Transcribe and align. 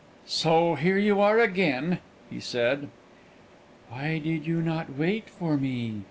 "So 0.25 0.73
here 0.73 0.97
you 0.97 1.21
are 1.21 1.39
again!" 1.39 1.99
he 2.27 2.39
said. 2.39 2.89
"Why 3.89 4.17
did 4.17 4.47
you 4.47 4.59
not 4.59 4.97
wait 4.97 5.29
for 5.29 5.57
me?" 5.57 5.97